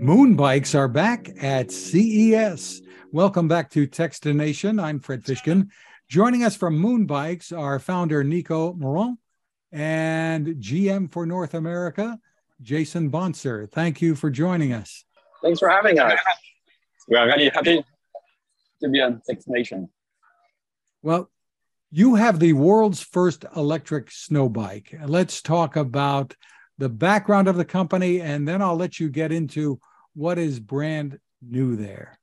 [0.00, 2.80] Moon bikes are back at CES.
[3.12, 4.82] Welcome back to Techstination.
[4.82, 5.68] I'm Fred Fishkin.
[6.08, 9.18] Joining us from Moon Bikes are founder Nico Muron
[9.72, 12.18] and GM for North America,
[12.62, 13.66] Jason Bonser.
[13.70, 15.04] Thank you for joining us.
[15.42, 16.18] Thanks for having us.
[17.06, 17.84] We are really happy
[18.82, 19.90] to be on Techstination.
[21.02, 21.30] Well,
[21.90, 24.98] you have the world's first electric snow bike.
[25.04, 26.34] Let's talk about
[26.78, 29.78] the background of the company, and then I'll let you get into
[30.14, 32.18] what is brand new there.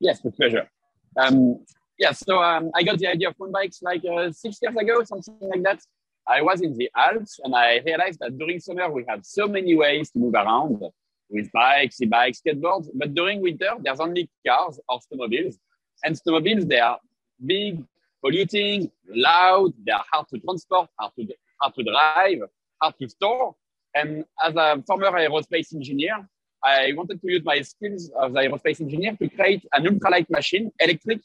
[0.00, 0.68] Yes, with pleasure.
[1.16, 1.64] Um,
[1.98, 5.04] yeah, so um, I got the idea of moon bikes like uh, six years ago,
[5.04, 5.80] something like that.
[6.26, 9.74] I was in the Alps and I realized that during summer we have so many
[9.74, 10.80] ways to move around
[11.28, 12.88] with bikes, e-bikes, skateboards.
[12.94, 15.56] But during winter, there's only cars or snowmobiles.
[16.04, 16.98] And snowmobiles, they are
[17.44, 17.84] big,
[18.22, 21.26] polluting, loud, they are hard to transport, hard to,
[21.60, 22.38] hard to drive,
[22.80, 23.56] hard to store.
[23.94, 26.28] And as a former aerospace engineer,
[26.64, 30.70] I wanted to use my skills as an aerospace engineer to create an ultralight machine,
[30.78, 31.20] electric,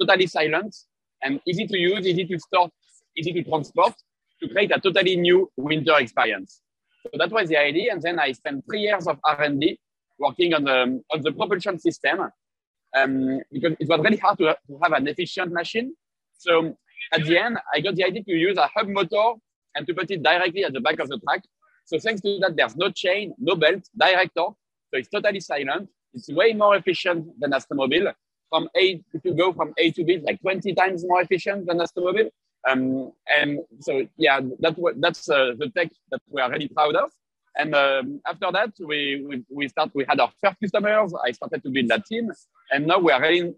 [0.00, 0.74] totally silent,
[1.22, 2.68] and easy to use, easy to store,
[3.16, 3.94] easy to transport,
[4.40, 6.60] to create a totally new winter experience.
[7.02, 7.92] So that was the idea.
[7.92, 9.78] And then I spent three years of R&D
[10.18, 12.30] working on the, on the propulsion system
[12.96, 15.94] um, because it was really hard to, to have an efficient machine.
[16.38, 16.76] So
[17.12, 19.34] at the end, I got the idea to use a hub motor
[19.74, 21.42] and to put it directly at the back of the track
[21.84, 24.56] so thanks to that, there's no chain, no belt, direct torque.
[24.92, 25.88] So it's totally silent.
[26.12, 28.12] It's way more efficient than a snowmobile.
[28.50, 31.80] From A, if you go from A to B, like 20 times more efficient than
[31.80, 32.30] a snowmobile.
[32.68, 37.10] Um, and so, yeah, that, that's uh, the tech that we are really proud of.
[37.56, 41.14] And um, after that, we, we, we start, we had our first customers.
[41.24, 42.30] I started to build that team.
[42.70, 43.54] And now we are really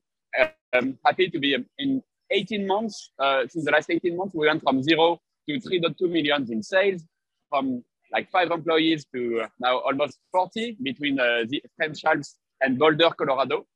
[0.72, 3.10] um, happy to be in 18 months.
[3.18, 7.04] Uh, since the last 18 months, we went from zero to 3.2 million in sales,
[7.50, 13.10] from like five employees to now almost 40 between uh, the French Alps and Boulder,
[13.10, 13.66] Colorado.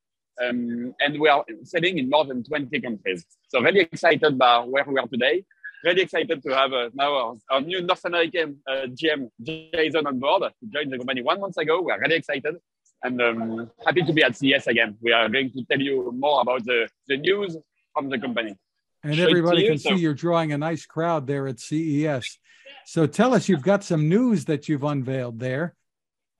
[0.41, 3.25] Um, and we are selling in more than 20 countries.
[3.49, 5.43] So really excited about where we are today.
[5.83, 10.19] Really excited to have uh, now our, our, new North American uh, GM, Jason, on
[10.19, 10.43] board.
[10.61, 11.81] He joined the company one month ago.
[11.81, 12.55] We are really excited
[13.03, 14.97] and um, happy to be at CES again.
[15.01, 17.57] We are going to tell you more about the, the news
[17.93, 18.55] from the company.
[19.03, 22.37] And everybody can see you're drawing a nice crowd there at CES.
[22.85, 25.75] So tell us, you've got some news that you've unveiled there.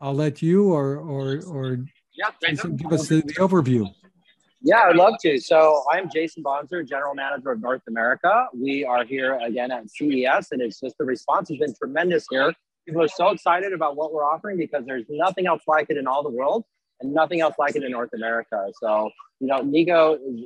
[0.02, 3.94] I'll let you or or or yeah, give us the, the, overview.
[4.62, 5.40] Yeah, I'd love to.
[5.40, 8.48] So I'm Jason Bonser, General Manager of North America.
[8.53, 12.53] We are here again at CES, and it's just the response has been tremendous here.
[12.86, 16.08] People are so excited about what we're offering because there's nothing else like it in
[16.08, 16.66] all the world
[17.02, 18.72] and nothing else like it in North America.
[18.81, 19.09] So,
[19.40, 20.46] you know, Nico is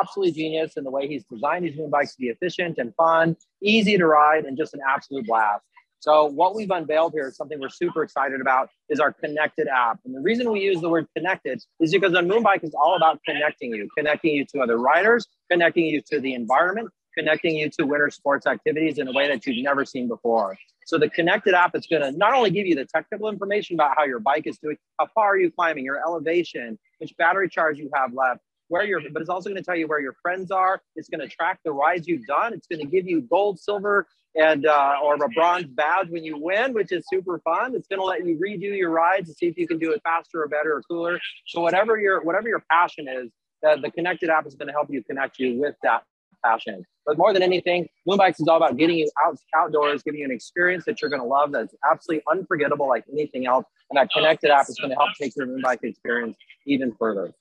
[0.00, 3.36] absolutely genius in the way he's designed these moon bikes to be efficient and fun,
[3.62, 5.64] easy to ride, and just an absolute blast.
[6.00, 9.98] So what we've unveiled here is something we're super excited about is our connected app.
[10.04, 13.20] And the reason we use the word connected is because the Moonbike is all about
[13.24, 17.84] connecting you, connecting you to other riders, connecting you to the environment, connecting you to
[17.84, 20.56] winter sports activities in a way that you've never seen before.
[20.86, 23.96] So the connected app is going to not only give you the technical information about
[23.96, 27.78] how your bike is doing, how far are you climbing, your elevation, which battery charge
[27.78, 30.50] you have left, where you're, but it's also going to tell you where your friends
[30.50, 30.82] are.
[30.96, 32.52] It's going to track the rides you've done.
[32.52, 36.36] It's going to give you gold, silver, and uh, or a bronze badge when you
[36.38, 37.74] win, which is super fun.
[37.74, 40.00] It's going to let you redo your rides to see if you can do it
[40.04, 41.18] faster or better or cooler.
[41.46, 43.30] So whatever your whatever your passion is,
[43.62, 46.02] the, the connected app is going to help you connect you with that
[46.44, 46.84] passion.
[47.06, 50.32] But more than anything, Moonbikes is all about getting you out outdoors, giving you an
[50.32, 53.64] experience that you're going to love that's absolutely unforgettable like anything else.
[53.90, 57.32] And that connected app is going to help take your Moonbike experience even further.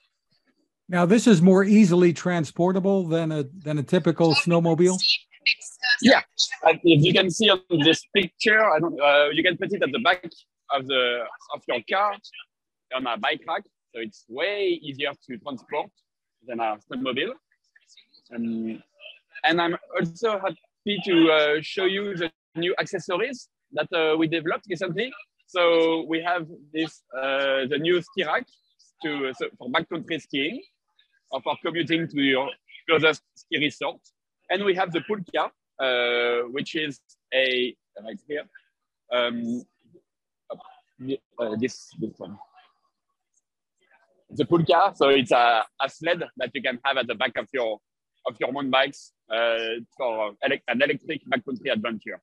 [0.88, 5.00] Now, this is more easily transportable than a than a typical snowmobile.
[6.02, 6.22] Yeah,
[6.84, 9.92] if you can see on this picture, I don't, uh, you can put it at
[9.92, 10.24] the back
[10.72, 12.16] of the of your car
[12.96, 13.64] on a bike rack,
[13.94, 15.90] so it's way easier to transport
[16.48, 17.34] than a snowmobile.
[18.36, 18.84] Um,
[19.44, 24.66] and I'm also happy to uh, show you the new accessories that uh, we developed
[24.70, 25.12] recently.
[25.48, 28.46] So we have this uh, the new ski rack
[29.04, 30.62] to so for backcountry skiing
[31.32, 32.50] or for commuting to your
[32.88, 34.00] closest ski resort.
[34.50, 35.50] And we have the Pulka,
[35.80, 37.00] uh, which is
[37.34, 38.44] a, right here,
[39.12, 39.64] um,
[41.40, 42.38] uh, this, this one.
[44.30, 47.48] The Pulka, so it's a, a sled that you can have at the back of
[47.54, 47.80] your
[48.28, 49.58] of your mountain bikes uh,
[49.96, 52.20] for an electric backcountry adventure.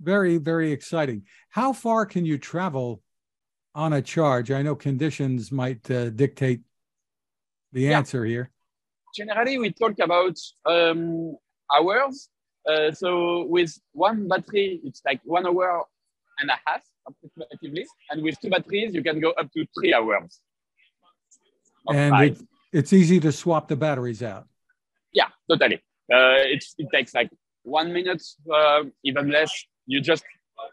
[0.00, 1.24] Very, very exciting.
[1.50, 3.02] How far can you travel
[3.74, 4.50] on a charge?
[4.50, 6.60] I know conditions might uh, dictate
[7.72, 7.98] the yeah.
[7.98, 8.50] answer here?
[9.14, 10.36] Generally, we talk about
[10.66, 11.36] um,
[11.74, 12.28] hours.
[12.68, 15.84] Uh, so with one battery, it's like one hour
[16.38, 17.86] and a half approximately.
[18.10, 20.40] And with two batteries, you can go up to three hours.
[21.88, 24.46] And it, it's easy to swap the batteries out.
[25.12, 25.76] Yeah, totally.
[26.12, 27.30] Uh, it takes like
[27.62, 28.22] one minute,
[28.52, 29.52] uh, even less.
[29.86, 30.24] You just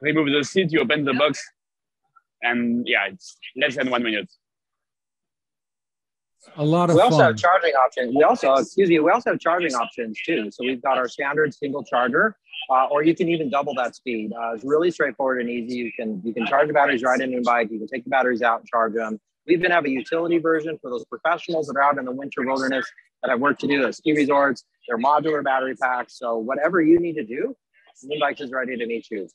[0.02, 1.42] remove the seat, you open the box,
[2.42, 4.30] and yeah, it's less than one minute.
[6.56, 7.12] A lot of we fun.
[7.12, 8.16] also have charging options.
[8.16, 10.50] We also, excuse me, we also have charging options too.
[10.52, 12.36] So we've got our standard single charger,
[12.70, 14.32] uh, or you can even double that speed.
[14.34, 15.76] Uh, it's really straightforward and easy.
[15.76, 17.70] You can you can charge the batteries right in your bike.
[17.72, 19.20] You can take the batteries out and charge them.
[19.46, 22.42] We even have a utility version for those professionals that are out in the winter
[22.46, 22.86] wilderness
[23.22, 24.64] that have work to do at ski resorts.
[24.88, 26.18] They're modular battery packs.
[26.18, 27.56] So whatever you need to do,
[28.06, 29.28] Moonbikes is ready to meet you.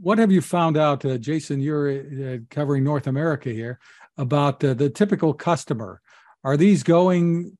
[0.00, 1.60] What have you found out, uh, Jason?
[1.60, 3.78] You're uh, covering North America here
[4.16, 6.00] about uh, the typical customer.
[6.42, 7.56] Are these going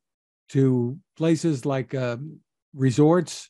[0.50, 2.16] to places like uh,
[2.75, 3.48] resorts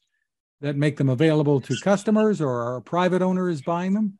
[0.60, 4.18] that make them available to customers, or are private owners buying them?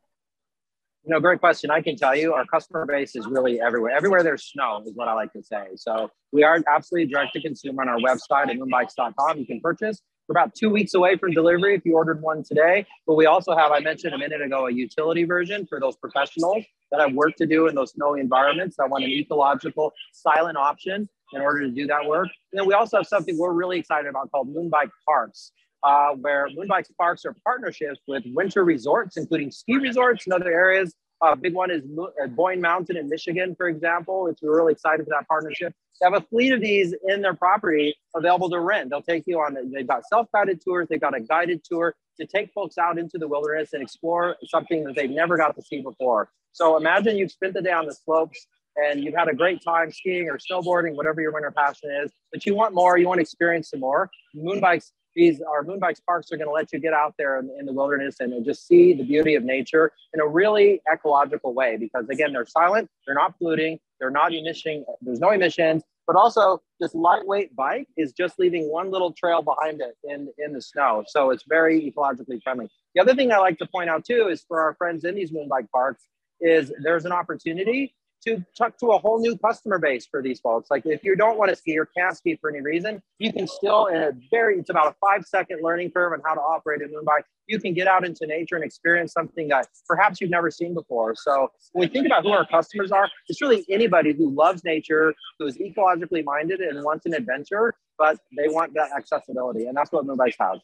[1.05, 1.69] You know, great question.
[1.69, 3.95] I can tell you our customer base is really everywhere.
[3.95, 5.67] Everywhere there's snow is what I like to say.
[5.75, 9.37] So we are absolutely direct to consumer on our website at moonbikes.com.
[9.37, 10.01] You can purchase.
[10.27, 12.85] We're about two weeks away from delivery if you ordered one today.
[13.05, 16.63] But we also have, I mentioned a minute ago, a utility version for those professionals
[16.91, 21.07] that have work to do in those snowy environments that want an ecological, silent option
[21.33, 22.27] in order to do that work.
[22.51, 25.51] And then we also have something we're really excited about called Moonbike Parks.
[25.83, 30.95] Uh, where Moonbike Parks are partnerships with winter resorts, including ski resorts and other areas
[31.25, 35.05] uh, big one is uh, Boyne Mountain in Michigan, for example, which we're really excited
[35.05, 35.73] for that partnership.
[35.99, 38.89] They have a fleet of these in their property available to rent.
[38.89, 42.25] They'll take you on, they've got self guided tours, they've got a guided tour to
[42.25, 45.81] take folks out into the wilderness and explore something that they've never got to see
[45.81, 46.29] before.
[46.51, 48.47] So imagine you've spent the day on the slopes
[48.77, 52.45] and you've had a great time skiing or snowboarding, whatever your winter passion is, but
[52.45, 54.09] you want more, you want to experience some more.
[54.35, 57.65] Moonbikes these our moonbikes parks are going to let you get out there in, in,
[57.65, 61.77] the wilderness and uh, just see the beauty of nature in a really ecological way
[61.77, 66.61] because again they're silent they're not polluting they're not emitting there's no emissions but also
[66.79, 71.03] this lightweight bike is just leaving one little trail behind it in in the snow.
[71.07, 72.69] So it's very ecologically friendly.
[72.93, 75.31] The other thing i like to point out too is for our friends in these
[75.31, 76.03] moonbike parks
[76.41, 77.95] is there's an opportunity
[78.25, 80.69] to talk to a whole new customer base for these folks.
[80.71, 83.47] Like if you don't want to ski or can't ski for any reason, you can
[83.47, 86.81] still in a very it's about a five second learning curve on how to operate
[86.81, 87.25] a moon bike.
[87.47, 91.13] You can get out into nature and experience something that perhaps you've never seen before.
[91.15, 95.13] So when we think about who our customers are, it's really anybody who loves nature,
[95.37, 99.67] who is ecologically minded and wants an adventure, but they want that accessibility.
[99.67, 100.57] And that's what moon bikes have.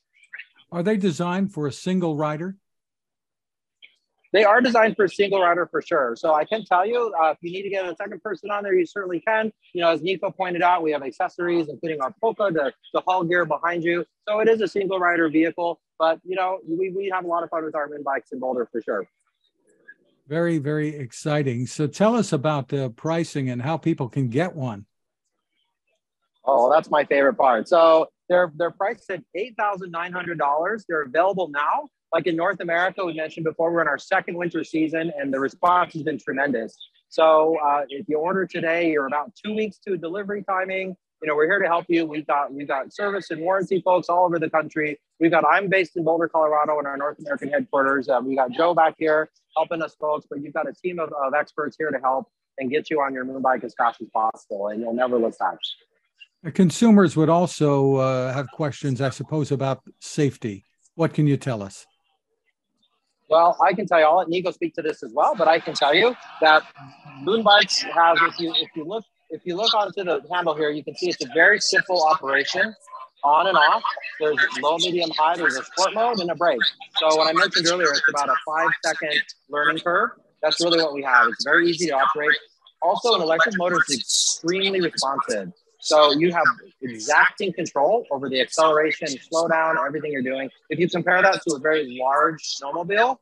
[0.72, 2.56] Are they designed for a single rider?
[4.34, 6.16] They are designed for a single rider for sure.
[6.16, 8.64] So I can tell you, uh, if you need to get a second person on
[8.64, 9.52] there, you certainly can.
[9.74, 13.24] You know, as Nico pointed out, we have accessories, including our Pulka, the, the hull
[13.26, 14.06] gear behind you.
[14.28, 17.44] So it is a single rider vehicle, but you know, we, we have a lot
[17.44, 19.06] of fun with our moon bikes in Boulder for sure.
[20.28, 21.68] Very, very exciting.
[21.68, 24.86] So tell us about the pricing and how people can get one.
[26.46, 27.68] Oh, that's my favorite part.
[27.68, 30.86] So they're they're priced at eight thousand nine hundred dollars.
[30.88, 34.64] They're available now like in North America, we mentioned before, we're in our second winter
[34.64, 36.78] season and the response has been tremendous.
[37.10, 40.96] So uh, if you order today, you're about two weeks to delivery timing.
[41.22, 42.06] You know, we're here to help you.
[42.06, 45.00] We've got we've got service and warranty folks all over the country.
[45.20, 48.10] We've got I'm based in Boulder, Colorado, in our North American headquarters.
[48.10, 51.14] Uh, we got Joe back here helping us folks, but you've got a team of,
[51.14, 54.08] of experts here to help and get you on your moon bike as fast as
[54.12, 55.58] possible, and you'll never look back.
[56.50, 60.66] Consumers would also uh, have questions, I suppose, about safety.
[60.96, 61.86] What can you tell us?
[63.30, 65.60] Well, I can tell you, I'll let Nico speak to this as well, but I
[65.60, 66.64] can tell you that
[67.22, 70.72] moon bikes have, if you if you look if you look onto the handle here,
[70.72, 72.76] you can see it's a very simple operation,
[73.24, 73.84] on and off.
[74.20, 75.38] There's low, medium, high.
[75.38, 76.60] There's a sport mode and a brake.
[76.98, 80.10] So what I mentioned earlier, it's about a five second learning curve.
[80.42, 81.28] That's really what we have.
[81.30, 82.36] It's very easy to operate.
[82.82, 85.52] Also, an electric motor is extremely responsive.
[85.82, 86.46] So you have
[86.82, 90.50] exacting control over the acceleration, slowdown, everything you're doing.
[90.70, 93.18] If you compare that to a very large snowmobile,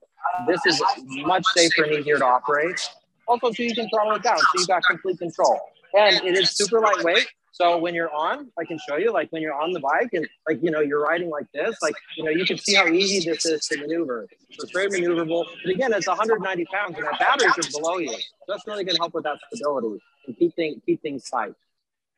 [0.45, 0.81] this is
[1.25, 2.79] much safer and easier to operate.
[3.27, 5.57] Also, so you can throttle it down, so you've got complete control.
[5.93, 7.27] And it is super lightweight.
[7.51, 10.27] So when you're on, I can show you, like when you're on the bike and
[10.47, 13.29] like, you know, you're riding like this, like, you know, you can see how easy
[13.29, 14.27] this is to maneuver.
[14.51, 15.45] So it's very maneuverable.
[15.63, 18.11] But again, it's 190 pounds and that batteries are below you.
[18.11, 21.53] So that's really going to help with that stability and keep, thing, keep things tight.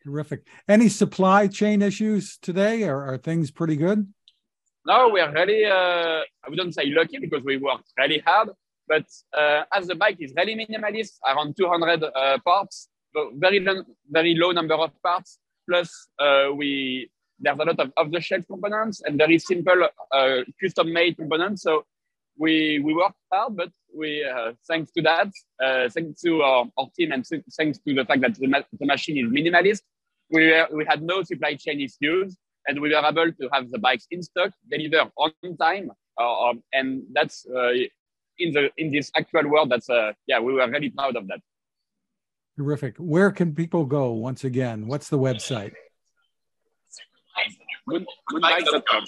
[0.03, 0.47] Terrific.
[0.67, 4.11] Any supply chain issues today, or are things pretty good?
[4.85, 8.49] No, we are really, uh, I wouldn't say lucky because we worked really hard,
[8.87, 9.05] but
[9.37, 12.89] uh, as the bike is really minimalist, around 200 uh, parts,
[13.35, 13.63] very,
[14.09, 15.37] very low number of parts,
[15.69, 17.09] plus uh, we
[17.43, 21.63] there's a lot of off-the-shelf components and very simple uh, custom-made components.
[21.63, 21.85] So
[22.37, 25.29] we we worked hard, but we uh, thanks to that,
[25.91, 27.25] thanks to our, our, team, and
[27.57, 29.81] thanks to the fact that the, ma- the machine is minimalist,
[30.31, 33.79] we were, we had no supply chain issues, and we were able to have the
[33.79, 37.71] bikes in stock, deliver on time, uh, um, and that's uh,
[38.39, 39.69] in the in this actual world.
[39.69, 41.39] That's uh, yeah, we were really proud of that.
[42.57, 42.97] Terrific.
[42.97, 44.87] Where can people go once again?
[44.87, 45.73] What's the website?
[47.89, 49.05] Moonbikes.com.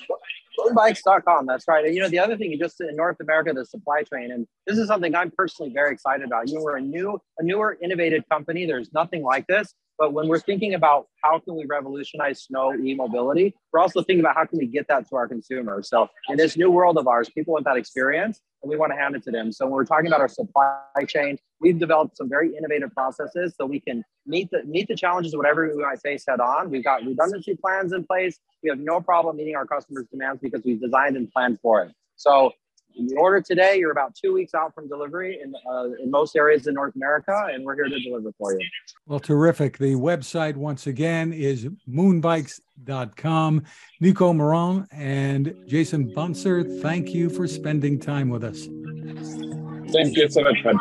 [0.59, 1.45] Moonbikes.com.
[1.45, 1.85] That's right.
[1.85, 4.47] And you know, the other thing, you just in North America, the supply chain, and
[4.65, 6.49] this is something I'm personally very excited about.
[6.49, 8.65] You know, we're a new, a newer, innovative company.
[8.65, 9.73] There's nothing like this.
[9.97, 14.35] But when we're thinking about how can we revolutionize snow e-mobility, we're also thinking about
[14.35, 15.89] how can we get that to our consumers.
[15.89, 18.97] So in this new world of ours, people want that experience and we want to
[18.97, 19.51] hand it to them.
[19.51, 23.65] So when we're talking about our supply chain, we've developed some very innovative processes so
[23.65, 26.71] we can meet the meet the challenges whatever we might face head on.
[26.71, 28.39] We've got redundancy plans in place.
[28.63, 31.91] We have no problem meeting our customers' demands because we've designed and planned for it.
[32.15, 32.53] So
[32.95, 36.67] you order today, you're about two weeks out from delivery in, uh, in most areas
[36.67, 38.65] in North America, and we're here to deliver for you.
[39.07, 39.77] Well, terrific.
[39.77, 43.63] The website, once again, is moonbikes.com.
[43.99, 48.67] Nico Muron and Jason Bonser, thank you for spending time with us.
[49.91, 50.75] Thank you so much, Fred.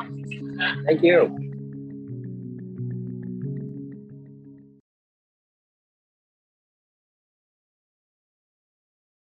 [0.86, 1.51] Thank you.